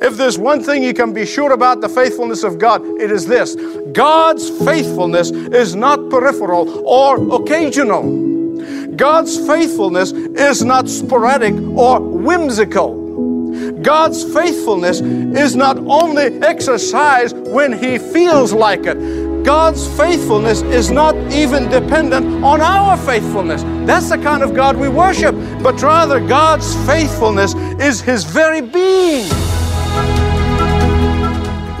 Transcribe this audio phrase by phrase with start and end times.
[0.00, 3.26] If there's one thing you can be sure about the faithfulness of God, it is
[3.26, 3.56] this
[3.92, 8.26] God's faithfulness is not peripheral or occasional.
[8.94, 13.08] God's faithfulness is not sporadic or whimsical.
[13.82, 19.44] God's faithfulness is not only exercised when He feels like it.
[19.44, 23.62] God's faithfulness is not even dependent on our faithfulness.
[23.86, 25.34] That's the kind of God we worship.
[25.62, 29.28] But rather, God's faithfulness is His very being.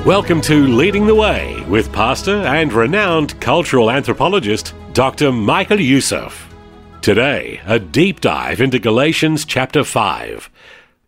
[0.06, 5.32] Welcome to Leading the Way with pastor and renowned cultural anthropologist Dr.
[5.32, 6.48] Michael Youssef.
[7.02, 10.48] Today, a deep dive into Galatians chapter 5.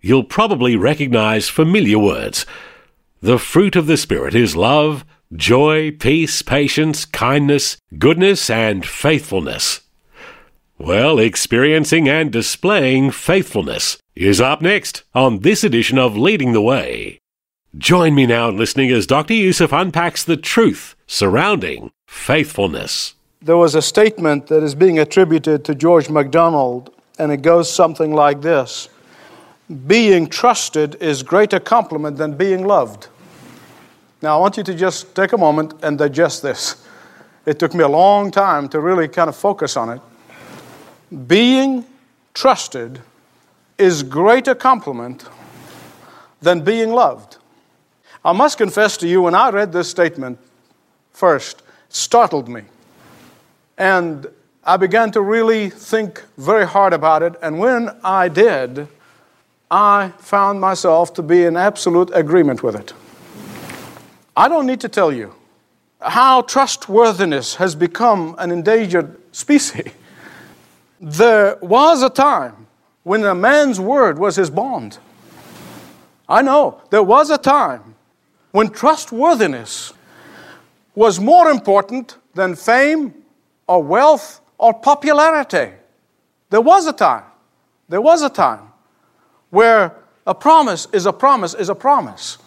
[0.00, 2.44] You'll probably recognize familiar words.
[3.22, 9.82] The fruit of the Spirit is love, joy, peace, patience, kindness, goodness, and faithfulness.
[10.78, 17.20] Well, experiencing and displaying faithfulness is up next on this edition of Leading the Way.
[17.78, 19.34] Join me now in listening as Dr.
[19.34, 23.14] Youssef unpacks the truth surrounding faithfulness.
[23.40, 28.12] There was a statement that is being attributed to George MacDonald, and it goes something
[28.12, 28.88] like this
[29.86, 33.06] Being trusted is greater compliment than being loved.
[34.20, 36.84] Now, I want you to just take a moment and digest this.
[37.46, 40.00] It took me a long time to really kind of focus on it.
[41.28, 41.86] Being
[42.34, 43.00] trusted
[43.78, 45.24] is greater compliment
[46.42, 47.36] than being loved.
[48.24, 50.38] I must confess to you, when I read this statement
[51.12, 52.62] first, startled me.
[53.78, 54.26] And
[54.62, 57.34] I began to really think very hard about it.
[57.40, 58.88] And when I did,
[59.70, 62.92] I found myself to be in absolute agreement with it.
[64.36, 65.34] I don't need to tell you
[66.00, 69.92] how trustworthiness has become an endangered species.
[71.02, 72.66] There was a time
[73.04, 74.98] when a man's word was his bond.
[76.28, 77.89] I know there was a time
[78.52, 79.92] when trustworthiness
[80.94, 83.14] was more important than fame
[83.66, 85.72] or wealth or popularity.
[86.50, 87.24] There was a time,
[87.88, 88.72] there was a time
[89.50, 89.94] where
[90.26, 92.38] a promise is a promise is a promise.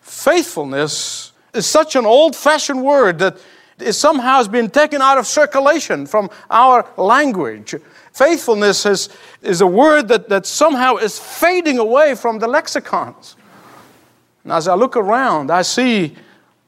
[0.00, 3.38] Faithfulness is such an old fashioned word that
[3.78, 7.74] it somehow has been taken out of circulation from our language.
[8.12, 9.08] Faithfulness is,
[9.42, 13.36] is a word that, that somehow is fading away from the lexicons.
[14.46, 16.14] And as I look around, I see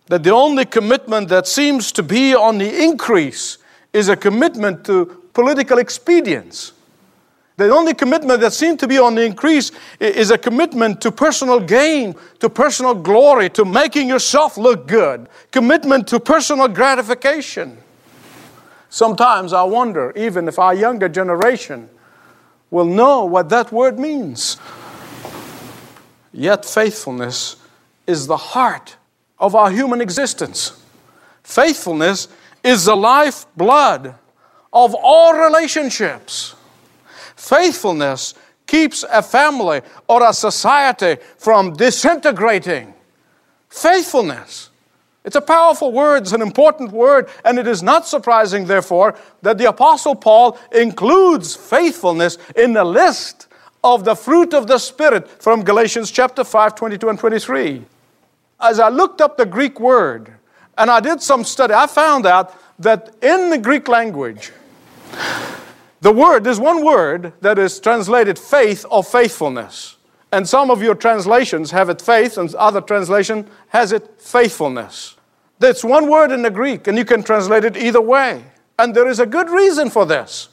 [0.06, 3.58] that the only commitment that seems to be on the increase
[3.92, 6.72] is a commitment to political expedience.
[7.56, 11.60] The only commitment that seems to be on the increase is a commitment to personal
[11.60, 17.78] gain, to personal glory, to making yourself look good, commitment to personal gratification.
[18.90, 21.88] Sometimes I wonder, even if our younger generation
[22.72, 24.56] will know what that word means.
[26.32, 27.54] Yet faithfulness
[28.08, 28.96] is the heart
[29.38, 30.82] of our human existence.
[31.44, 32.26] Faithfulness
[32.64, 34.14] is the lifeblood
[34.72, 36.56] of all relationships.
[37.36, 38.34] Faithfulness
[38.66, 42.92] keeps a family or a society from disintegrating.
[43.68, 44.70] Faithfulness.
[45.24, 49.58] It's a powerful word, it's an important word, and it is not surprising, therefore, that
[49.58, 53.46] the Apostle Paul includes faithfulness in the list
[53.84, 57.84] of the fruit of the Spirit from Galatians chapter 5, 22 and 23.
[58.60, 60.32] As I looked up the Greek word
[60.76, 64.52] and I did some study, I found out that in the Greek language,
[66.00, 69.96] the word, there's one word that is translated faith or faithfulness.
[70.30, 75.16] And some of your translations have it faith, and other translation has it faithfulness.
[75.58, 78.44] That's one word in the Greek, and you can translate it either way.
[78.78, 80.48] And there is a good reason for this.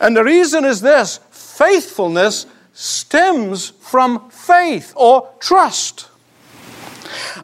[0.00, 6.08] And the reason is this faithfulness stems from faith or trust.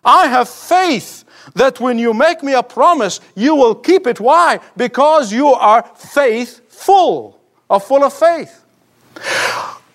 [0.05, 4.21] I have faith that when you make me a promise, you will keep it.
[4.21, 4.61] Why?
[4.77, 8.65] Because you are faithful, or full of faith.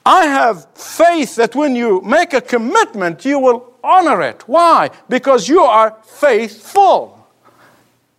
[0.05, 4.47] I have faith that when you make a commitment, you will honor it.
[4.47, 4.89] Why?
[5.07, 7.27] Because you are faithful.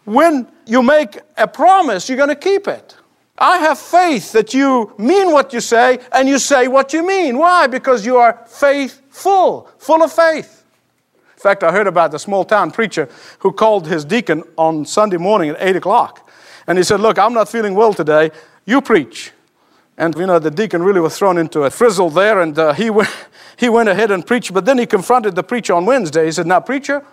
[0.04, 2.96] When you make a promise, you're going to keep it.
[3.36, 7.36] I have faith that you mean what you say and you say what you mean.
[7.36, 7.66] Why?
[7.66, 10.63] Because you are faithful, full of faith.
[11.44, 13.06] Fact, I heard about the small town preacher
[13.40, 16.26] who called his deacon on Sunday morning at 8 o'clock.
[16.66, 18.30] And he said, Look, I'm not feeling well today.
[18.64, 19.30] You preach.
[19.98, 22.88] And, you know, the deacon really was thrown into a frizzle there, and uh, he,
[22.90, 23.10] went,
[23.58, 24.54] he went ahead and preached.
[24.54, 26.24] But then he confronted the preacher on Wednesday.
[26.24, 27.04] He said, Now, preacher,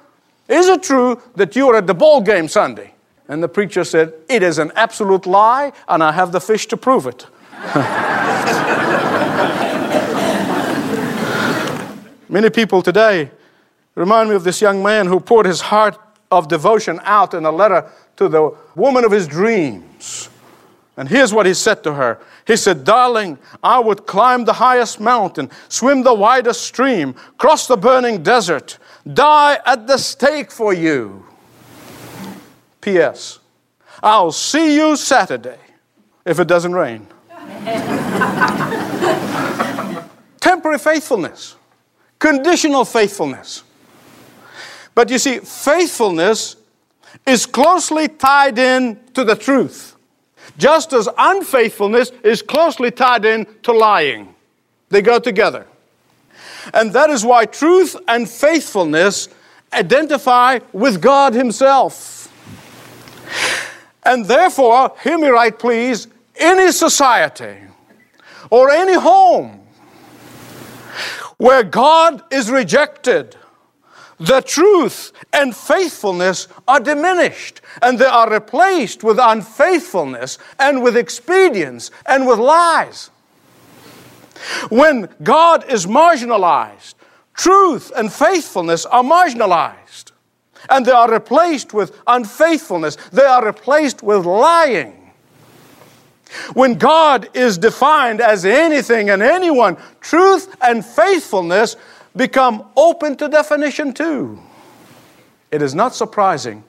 [0.48, 2.94] is it true that you were at the ball game Sunday?
[3.28, 6.78] And the preacher said, It is an absolute lie, and I have the fish to
[6.78, 7.28] prove it.
[12.30, 13.30] Many people today
[13.96, 15.98] remind me of this young man who poured his heart
[16.32, 20.30] of devotion out in a letter to the woman of his dreams.
[20.98, 25.00] And here's what he said to her He said, Darling, I would climb the highest
[25.00, 28.78] mountain, swim the widest stream, cross the burning desert,
[29.12, 31.26] die at the stake for you.
[32.82, 33.40] P.S.
[34.04, 35.60] I'll see you Saturday
[36.26, 37.08] if it doesn't rain.
[40.40, 41.56] Temporary faithfulness,
[42.20, 43.64] conditional faithfulness.
[44.94, 46.58] But you see, faithfulness
[47.26, 49.96] is closely tied in to the truth,
[50.58, 54.34] just as unfaithfulness is closely tied in to lying.
[54.90, 55.68] They go together.
[56.74, 59.30] And that is why truth and faithfulness
[59.74, 62.28] identify with God Himself.
[64.04, 67.58] And therefore, hear me right, please, any society
[68.50, 69.62] or any home
[71.38, 73.36] where God is rejected,
[74.22, 81.90] the truth and faithfulness are diminished and they are replaced with unfaithfulness and with expedience
[82.06, 83.10] and with lies.
[84.70, 86.94] When God is marginalized,
[87.34, 90.12] truth and faithfulness are marginalized
[90.70, 95.12] and they are replaced with unfaithfulness, they are replaced with lying.
[96.54, 101.76] When God is defined as anything and anyone, truth and faithfulness
[102.16, 104.40] become open to definition too.
[105.52, 106.64] It is not surprising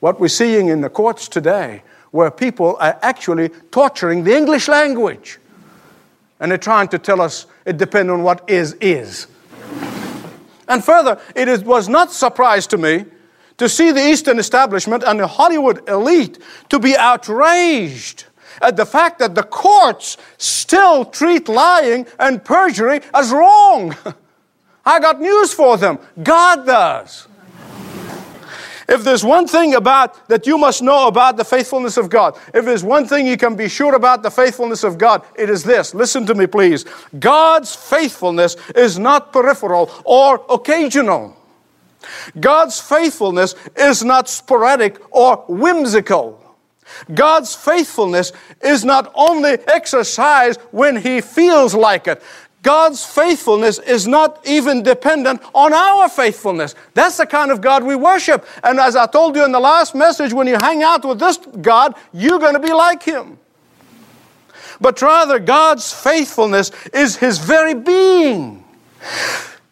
[0.00, 5.38] what we're seeing in the courts today, where people are actually torturing the English language.
[6.40, 9.28] And they're trying to tell us it depends on what is, is.
[10.66, 13.04] And further, it is, was not surprise to me
[13.58, 16.38] to see the Eastern establishment and the Hollywood elite
[16.70, 18.24] to be outraged
[18.60, 23.94] at the fact that the courts still treat lying and perjury as wrong.
[24.84, 25.98] I got news for them.
[26.22, 27.28] God does.
[28.88, 32.64] If there's one thing about that you must know about the faithfulness of God, if
[32.64, 35.94] there's one thing you can be sure about the faithfulness of God, it is this.
[35.94, 36.84] Listen to me, please.
[37.18, 41.36] God's faithfulness is not peripheral or occasional.
[42.38, 46.38] God's faithfulness is not sporadic or whimsical.
[47.14, 52.22] God's faithfulness is not only exercised when He feels like it.
[52.62, 56.76] God's faithfulness is not even dependent on our faithfulness.
[56.94, 58.46] That's the kind of God we worship.
[58.62, 61.38] And as I told you in the last message, when you hang out with this
[61.38, 63.38] God, you're going to be like Him.
[64.80, 68.64] But rather, God's faithfulness is His very being.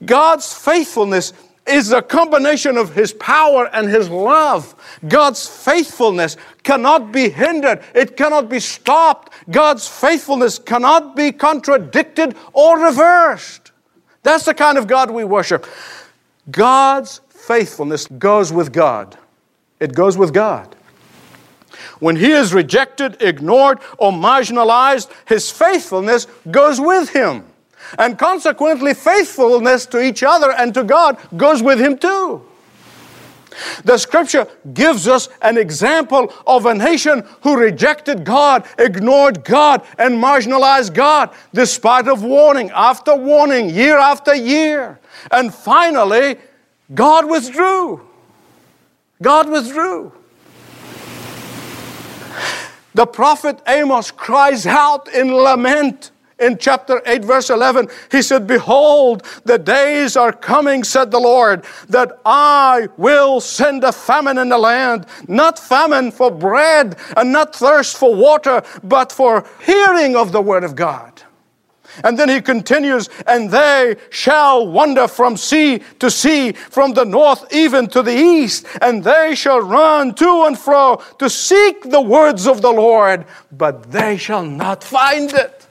[0.05, 1.33] God's faithfulness
[1.67, 4.75] is a combination of His power and His love.
[5.07, 9.33] God's faithfulness cannot be hindered, it cannot be stopped.
[9.51, 13.73] God's faithfulness cannot be contradicted or reversed.
[14.23, 15.67] That's the kind of God we worship.
[16.51, 19.17] God's faithfulness goes with God.
[19.79, 20.77] It goes with God.
[22.01, 27.45] When he is rejected, ignored, or marginalized, his faithfulness goes with him.
[27.99, 32.47] And consequently, faithfulness to each other and to God goes with him too.
[33.85, 40.15] The scripture gives us an example of a nation who rejected God, ignored God, and
[40.15, 44.99] marginalized God, despite of warning after warning, year after year.
[45.31, 46.37] And finally,
[46.95, 48.07] God withdrew.
[49.23, 50.13] God withdrew.
[52.95, 59.25] The prophet Amos cries out in lament in chapter 8, verse 11, he said, Behold,
[59.45, 64.59] the days are coming, said the Lord, that I will send a famine in the
[64.59, 70.41] land, not famine for bread and not thirst for water, but for hearing of the
[70.41, 71.23] word of God.
[72.05, 77.53] And then he continues, and they shall wander from sea to sea, from the north
[77.53, 82.47] even to the east, and they shall run to and fro to seek the words
[82.47, 85.67] of the Lord, but they shall not find it.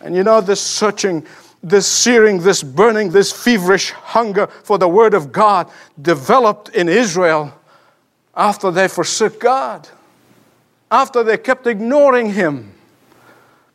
[0.00, 1.26] And you know, this searching,
[1.62, 7.54] this searing, this burning, this feverish hunger for the Word of God developed in Israel
[8.34, 9.88] after they forsook God.
[10.90, 12.72] after they kept ignoring him.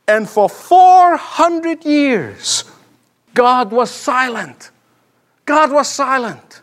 [0.08, 2.66] And for 400 years,
[3.34, 4.72] God was silent.
[5.46, 6.62] God was silent.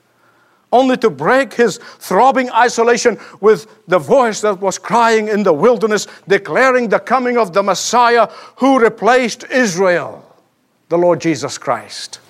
[0.72, 6.06] Only to break his throbbing isolation with the voice that was crying in the wilderness,
[6.26, 10.24] declaring the coming of the Messiah who replaced Israel,
[10.88, 12.20] the Lord Jesus Christ.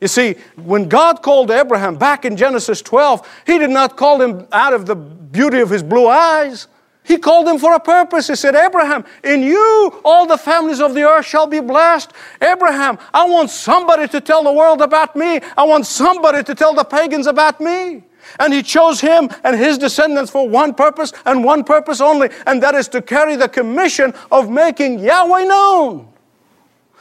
[0.00, 4.46] You see, when God called Abraham back in Genesis 12, He did not call him
[4.52, 6.68] out of the beauty of his blue eyes.
[7.08, 8.28] He called him for a purpose.
[8.28, 12.12] He said, Abraham, in you all the families of the earth shall be blessed.
[12.42, 15.40] Abraham, I want somebody to tell the world about me.
[15.56, 18.04] I want somebody to tell the pagans about me.
[18.38, 22.62] And he chose him and his descendants for one purpose and one purpose only, and
[22.62, 26.12] that is to carry the commission of making Yahweh known.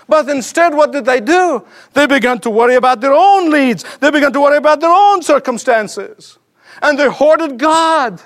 [0.07, 1.65] But instead, what did they do?
[1.91, 3.83] They began to worry about their own needs.
[3.97, 6.39] They began to worry about their own circumstances.
[6.81, 8.21] And they hoarded God.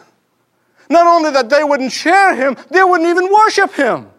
[0.92, 4.12] Not only that they wouldn't share him, they wouldn't even worship him.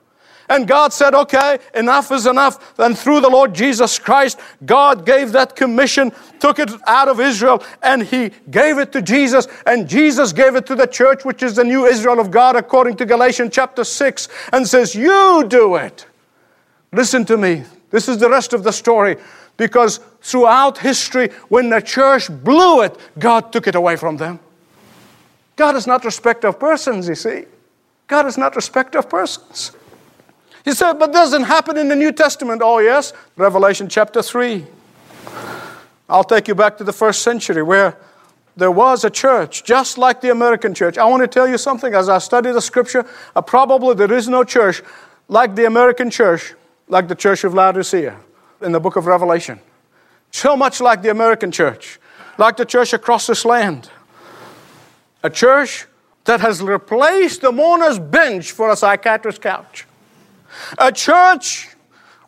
[0.48, 2.78] And God said, okay, enough is enough.
[2.78, 7.62] And through the Lord Jesus Christ, God gave that commission, took it out of Israel,
[7.82, 9.48] and He gave it to Jesus.
[9.66, 12.96] And Jesus gave it to the church, which is the new Israel of God, according
[12.96, 16.06] to Galatians chapter 6, and says, You do it.
[16.92, 17.64] Listen to me.
[17.90, 19.16] This is the rest of the story.
[19.56, 24.40] Because throughout history, when the church blew it, God took it away from them.
[25.62, 27.44] God is not respect of persons, you see.
[28.08, 29.70] God is not respect of persons.
[30.64, 32.62] He said, but doesn't happen in the New Testament.
[32.64, 33.12] Oh, yes.
[33.36, 34.66] Revelation chapter 3.
[36.08, 37.96] I'll take you back to the first century where
[38.56, 40.98] there was a church just like the American church.
[40.98, 43.06] I want to tell you something as I study the scripture.
[43.36, 44.82] Uh, probably there is no church
[45.28, 46.54] like the American church,
[46.88, 48.18] like the church of Laodicea
[48.62, 49.60] in the book of Revelation.
[50.32, 52.00] So much like the American church,
[52.36, 53.88] like the church across this land.
[55.22, 55.86] A church
[56.24, 59.86] that has replaced the mourner's bench for a psychiatrist's couch.
[60.78, 61.68] A church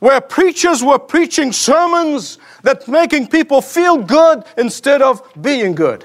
[0.01, 6.05] where preachers were preaching sermons that making people feel good instead of being good.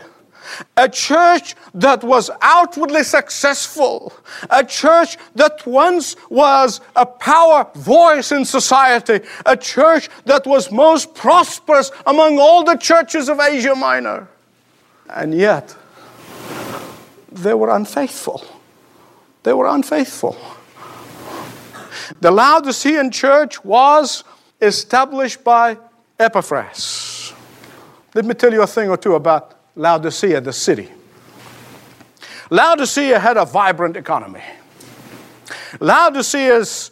[0.77, 4.13] A church that was outwardly successful.
[4.49, 9.19] A church that once was a power voice in society.
[9.45, 14.27] A church that was most prosperous among all the churches of Asia Minor.
[15.09, 15.75] And yet,
[17.31, 18.43] they were unfaithful.
[19.43, 20.37] They were unfaithful.
[22.21, 24.23] The Laodicean church was
[24.61, 25.77] established by
[26.19, 27.33] Epaphras.
[28.13, 30.89] Let me tell you a thing or two about Laodicea, the city.
[32.49, 34.43] Laodicea had a vibrant economy.
[35.79, 36.91] Laodicea's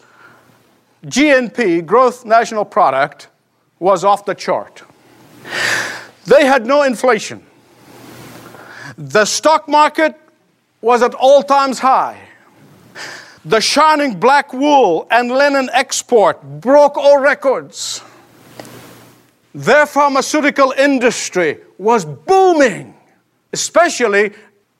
[1.05, 3.27] GNP, gross national product,
[3.79, 4.83] was off the chart.
[6.25, 7.43] They had no inflation.
[8.97, 10.19] The stock market
[10.87, 12.17] was at all times high.
[13.43, 18.01] The shining black wool and linen export broke all records.
[19.53, 22.95] Their pharmaceutical industry was booming,
[23.51, 24.31] especially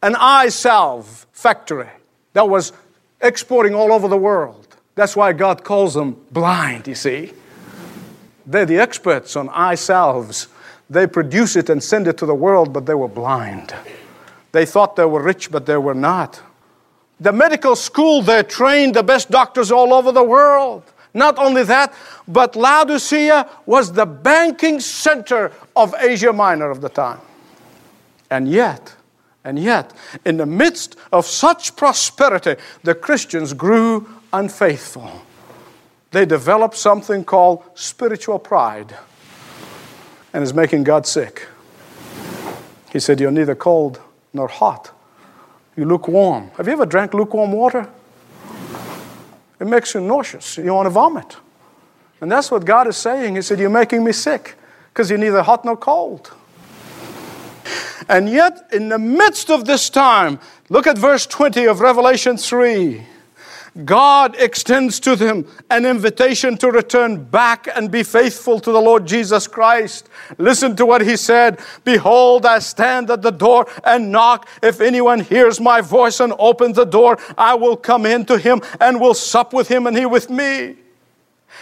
[0.02, 1.90] an eye salve factory
[2.32, 2.72] that was
[3.20, 4.78] exporting all over the world.
[4.96, 7.34] That's why God calls them blind, you see.
[8.46, 10.48] They're the experts on eye salves.
[10.90, 13.74] They produce it and send it to the world, but they were blind.
[14.52, 16.42] They thought they were rich, but they were not.
[17.20, 20.84] The medical school there trained the best doctors all over the world.
[21.14, 21.94] Not only that,
[22.28, 27.20] but Laodicea was the banking center of Asia Minor of the time.
[28.30, 28.96] And yet,
[29.44, 29.94] and yet,
[30.26, 35.10] in the midst of such prosperity, the Christians grew unfaithful.
[36.12, 38.96] They developed something called spiritual pride
[40.34, 41.48] and is making God sick.
[42.92, 44.02] He said, You're neither cold
[44.38, 44.92] nor hot.
[45.76, 46.50] You lukewarm.
[46.58, 47.88] Have you ever drank lukewarm water?
[49.60, 50.58] It makes you nauseous.
[50.58, 51.38] You want to vomit.
[52.22, 53.36] And that's what God is saying.
[53.36, 54.56] He said, You're making me sick
[54.94, 56.32] because you're neither hot nor cold.
[58.10, 60.40] And yet, in the midst of this time,
[60.70, 63.04] look at verse 20 of Revelation 3.
[63.86, 69.06] God extends to them an invitation to return back and be faithful to the Lord
[69.06, 70.10] Jesus Christ.
[70.38, 74.48] Listen to what he said Behold, I stand at the door and knock.
[74.64, 78.62] If anyone hears my voice and opens the door, I will come in to him
[78.80, 80.78] and will sup with him and he with me.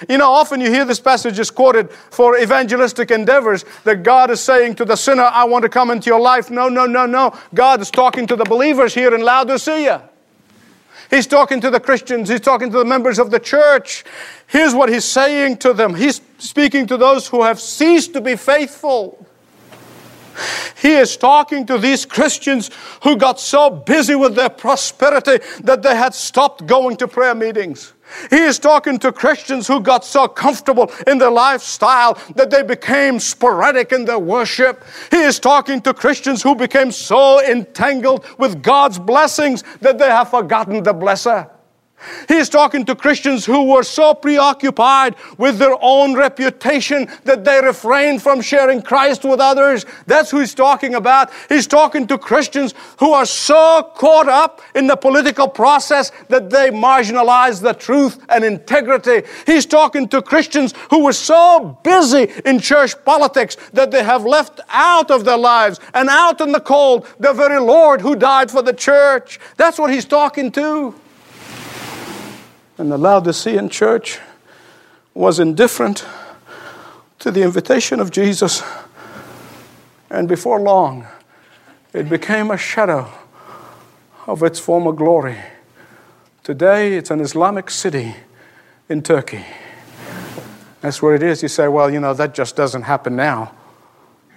[0.10, 4.42] You know, often you hear this passage is quoted for evangelistic endeavors that God is
[4.42, 6.50] saying to the sinner, I want to come into your life.
[6.50, 7.38] No, no, no, no.
[7.54, 10.10] God is talking to the believers here in Laodicea.
[11.10, 14.04] He's talking to the Christians, he's talking to the members of the church.
[14.48, 18.36] Here's what he's saying to them He's speaking to those who have ceased to be
[18.36, 19.26] faithful.
[20.82, 22.70] He is talking to these Christians
[23.04, 27.94] who got so busy with their prosperity that they had stopped going to prayer meetings.
[28.30, 33.20] He is talking to Christians who got so comfortable in their lifestyle that they became
[33.20, 34.84] sporadic in their worship.
[35.12, 40.30] He is talking to Christians who became so entangled with God's blessings that they have
[40.30, 41.50] forgotten the blesser.
[42.28, 48.22] He's talking to Christians who were so preoccupied with their own reputation that they refrained
[48.22, 49.86] from sharing Christ with others.
[50.08, 51.32] That's who he's talking about.
[51.50, 56.70] He's talking to Christians who are so caught up in the political process that they
[56.70, 59.28] marginalize the truth and integrity.
[59.46, 64.60] He's talking to Christians who were so busy in church politics that they have left
[64.70, 68.62] out of their lives and out in the cold the very Lord who died for
[68.62, 69.40] the church.
[69.58, 70.96] That's what he's talking to
[72.78, 74.20] and the Laodicean church
[75.14, 76.06] was indifferent
[77.20, 78.62] to the invitation of Jesus.
[80.10, 81.08] And before long,
[81.94, 83.10] it became a shadow
[84.28, 85.38] of its former glory.
[86.44, 88.16] Today, it's an Islamic city
[88.90, 89.46] in Turkey.
[90.82, 91.42] That's where it is.
[91.42, 93.54] You say, well, you know, that just doesn't happen now.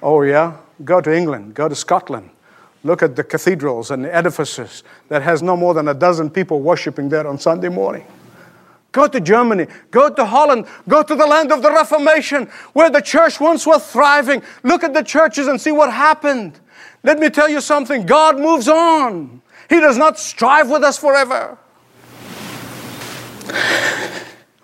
[0.00, 0.56] Oh, yeah?
[0.84, 2.30] Go to England, go to Scotland.
[2.84, 6.60] Look at the cathedrals and the edifices that has no more than a dozen people
[6.60, 8.06] worshiping there on Sunday morning.
[8.92, 13.02] Go to Germany, go to Holland, go to the land of the Reformation where the
[13.02, 14.42] church once was thriving.
[14.62, 16.58] Look at the churches and see what happened.
[17.02, 21.58] Let me tell you something God moves on, He does not strive with us forever.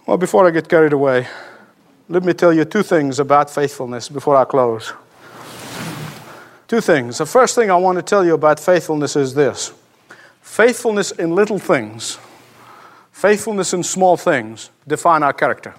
[0.06, 1.26] Well, before I get carried away,
[2.08, 4.92] let me tell you two things about faithfulness before I close.
[6.68, 7.18] Two things.
[7.18, 9.72] The first thing I want to tell you about faithfulness is this
[10.42, 12.18] faithfulness in little things
[13.14, 15.72] Faithfulness in small things define our character.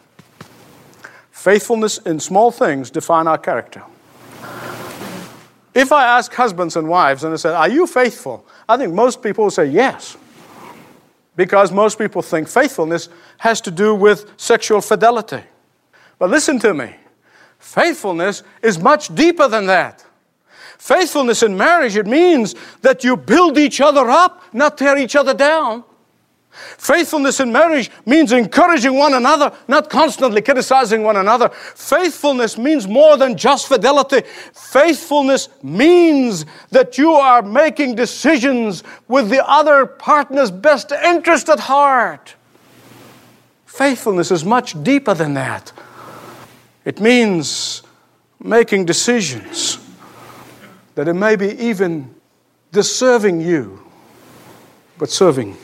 [1.31, 3.83] Faithfulness in small things define our character.
[5.73, 8.47] If I ask husbands and wives and I say, Are you faithful?
[8.69, 10.15] I think most people will say yes.
[11.35, 15.43] Because most people think faithfulness has to do with sexual fidelity.
[16.17, 16.95] But listen to me
[17.59, 20.05] faithfulness is much deeper than that.
[20.77, 25.33] Faithfulness in marriage, it means that you build each other up, not tear each other
[25.33, 25.83] down.
[26.77, 31.49] Faithfulness in marriage means encouraging one another, not constantly criticizing one another.
[31.49, 34.21] Faithfulness means more than just fidelity.
[34.53, 42.35] Faithfulness means that you are making decisions with the other partner's best interest at heart.
[43.65, 45.73] Faithfulness is much deeper than that.
[46.85, 47.83] It means
[48.39, 49.79] making decisions
[50.95, 52.15] that it may be even
[52.71, 53.83] deserving you,
[54.97, 55.57] but serving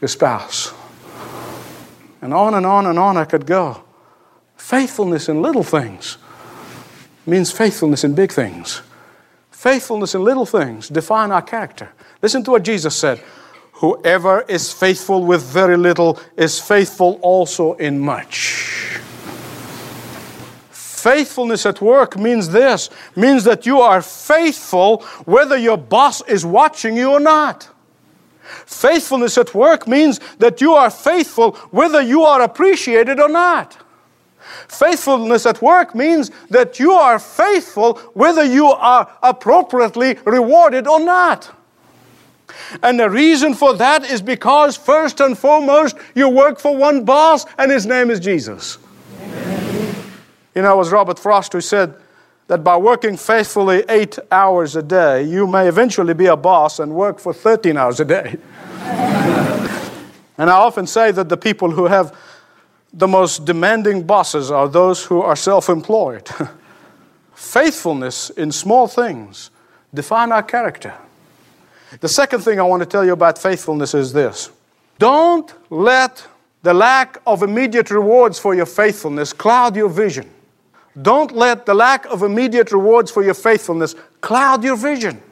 [0.00, 0.72] your spouse.
[2.22, 3.82] And on and on and on I could go.
[4.56, 6.18] Faithfulness in little things
[7.26, 8.82] means faithfulness in big things.
[9.50, 11.90] Faithfulness in little things define our character.
[12.22, 13.22] Listen to what Jesus said.
[13.74, 18.98] Whoever is faithful with very little is faithful also in much.
[20.70, 26.94] Faithfulness at work means this means that you are faithful whether your boss is watching
[26.94, 27.69] you or not.
[28.66, 33.76] Faithfulness at work means that you are faithful whether you are appreciated or not.
[34.68, 41.50] Faithfulness at work means that you are faithful whether you are appropriately rewarded or not.
[42.82, 47.46] And the reason for that is because, first and foremost, you work for one boss,
[47.58, 48.78] and his name is Jesus.
[49.20, 49.96] Amen.
[50.54, 51.94] You know, it was Robert Frost who said,
[52.50, 56.92] that by working faithfully eight hours a day, you may eventually be a boss and
[56.92, 58.36] work for 13 hours a day.
[60.36, 62.12] and I often say that the people who have
[62.92, 66.28] the most demanding bosses are those who are self employed.
[67.34, 69.52] Faithfulness in small things
[69.94, 70.92] define our character.
[72.00, 74.50] The second thing I want to tell you about faithfulness is this
[74.98, 76.26] don't let
[76.64, 80.28] the lack of immediate rewards for your faithfulness cloud your vision.
[81.00, 85.22] Don't let the lack of immediate rewards for your faithfulness cloud your vision.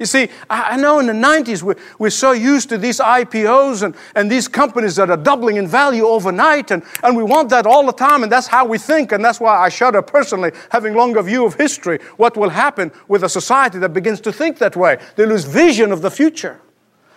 [0.00, 3.94] You see, I know in the 90s we're, we're so used to these IPOs and,
[4.14, 7.84] and these companies that are doubling in value overnight, and, and we want that all
[7.84, 11.20] the time, and that's how we think, and that's why I shudder personally, having longer
[11.22, 14.96] view of history, what will happen with a society that begins to think that way.
[15.16, 16.58] They lose vision of the future,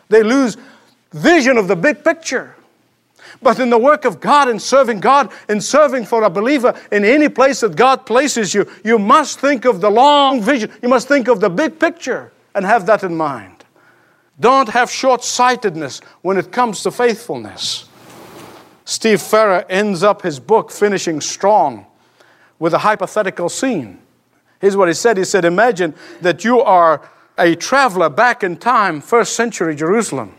[0.10, 0.58] they lose
[1.14, 2.54] vision of the big picture.
[3.42, 7.04] But in the work of God and serving God and serving for a believer in
[7.04, 10.72] any place that God places you, you must think of the long vision.
[10.82, 13.66] You must think of the big picture and have that in mind.
[14.40, 17.88] Don't have short sightedness when it comes to faithfulness.
[18.86, 21.86] Steve Farrar ends up his book finishing strong
[22.60, 24.00] with a hypothetical scene.
[24.60, 27.02] Here's what he said He said, Imagine that you are
[27.38, 30.36] a traveler back in time, first century Jerusalem,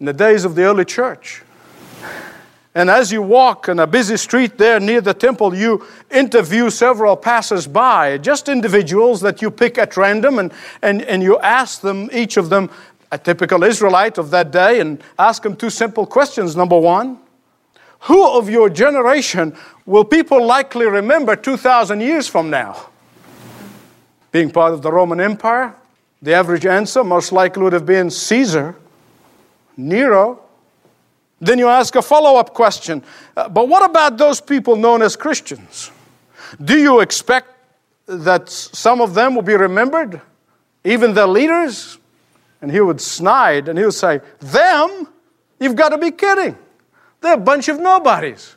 [0.00, 1.42] in the days of the early church.
[2.74, 7.16] And as you walk in a busy street there near the temple, you interview several
[7.16, 12.10] passers by, just individuals that you pick at random, and, and, and you ask them,
[12.12, 12.68] each of them,
[13.12, 16.56] a typical Israelite of that day, and ask them two simple questions.
[16.56, 17.20] Number one,
[18.00, 19.56] who of your generation
[19.86, 22.88] will people likely remember 2,000 years from now?
[24.32, 25.76] Being part of the Roman Empire,
[26.20, 28.74] the average answer most likely would have been Caesar,
[29.76, 30.43] Nero,
[31.44, 33.02] then you ask a follow up question
[33.36, 35.90] uh, But what about those people known as Christians?
[36.62, 37.48] Do you expect
[38.06, 40.20] that some of them will be remembered?
[40.84, 41.98] Even their leaders?
[42.60, 45.08] And he would snide and he would say, Them?
[45.60, 46.56] You've got to be kidding.
[47.20, 48.54] They're a bunch of nobodies.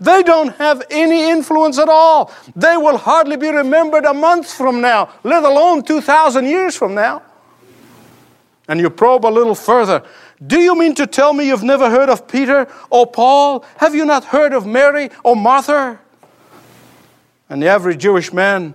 [0.00, 2.32] They don't have any influence at all.
[2.56, 7.22] They will hardly be remembered a month from now, let alone 2,000 years from now.
[8.66, 10.02] And you probe a little further.
[10.46, 13.64] Do you mean to tell me you've never heard of Peter or Paul?
[13.76, 16.00] Have you not heard of Mary or Martha?
[17.48, 18.74] And the average Jewish man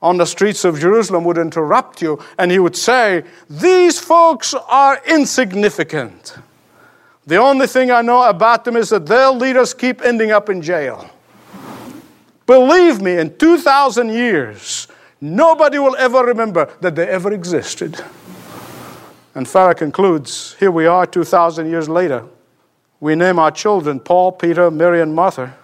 [0.00, 5.00] on the streets of Jerusalem would interrupt you and he would say, These folks are
[5.06, 6.36] insignificant.
[7.26, 10.62] The only thing I know about them is that their leaders keep ending up in
[10.62, 11.10] jail.
[12.46, 14.88] Believe me, in 2,000 years,
[15.20, 18.02] nobody will ever remember that they ever existed.
[19.38, 22.24] And Farrar concludes here we are 2,000 years later.
[22.98, 25.56] We name our children Paul, Peter, Mary, and Martha,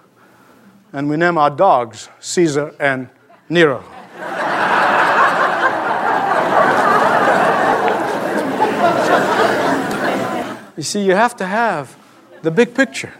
[0.93, 3.09] and we name our dogs Caesar and
[3.49, 3.83] Nero.
[10.77, 11.97] you see, you have to have
[12.43, 13.11] the big picture,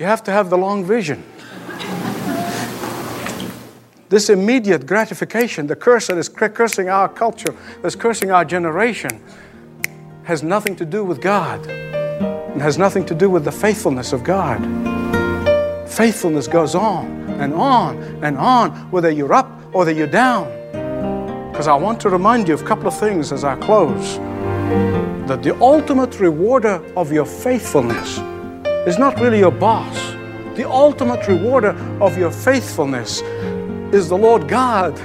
[0.00, 1.22] you have to have the long vision.
[4.08, 9.22] This immediate gratification, the curse that is cursing our culture, that's cursing our generation,
[10.26, 14.24] has nothing to do with God and has nothing to do with the faithfulness of
[14.24, 14.58] God.
[15.88, 17.06] Faithfulness goes on
[17.40, 20.46] and on and on, whether you're up or whether you're down.
[21.52, 24.16] Because I want to remind you of a couple of things as I close
[25.28, 28.18] that the ultimate rewarder of your faithfulness
[28.84, 29.96] is not really your boss.
[30.56, 33.20] The ultimate rewarder of your faithfulness
[33.94, 34.98] is the Lord God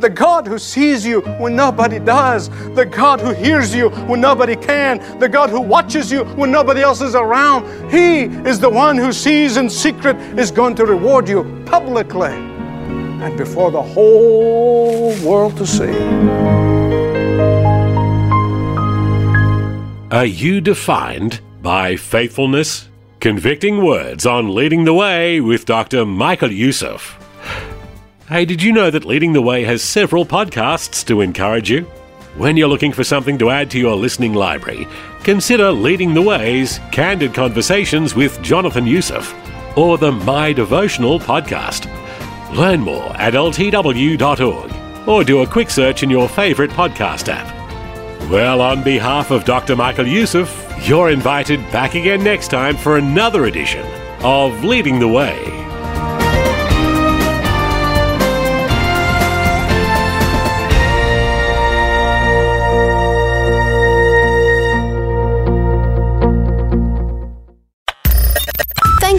[0.00, 4.56] the God who sees you when nobody does, the God who hears you when nobody
[4.56, 7.64] can, the God who watches you when nobody else is around.
[7.90, 13.36] He is the one who sees in secret is going to reward you publicly and
[13.38, 15.94] before the whole world to see.
[20.10, 22.88] Are you defined by faithfulness?
[23.20, 26.04] Convicting words on leading the way with Dr.
[26.04, 27.18] Michael Youssef.
[28.28, 31.82] Hey, did you know that Leading the Way has several podcasts to encourage you?
[32.38, 34.88] When you're looking for something to add to your listening library,
[35.22, 39.34] consider Leading the Way's Candid Conversations with Jonathan Youssef
[39.76, 41.84] or the My Devotional podcast.
[42.56, 47.52] Learn more at ltw.org or do a quick search in your favourite podcast app.
[48.30, 49.76] Well, on behalf of Dr.
[49.76, 53.84] Michael Youssef, you're invited back again next time for another edition
[54.24, 55.63] of Leading the Way.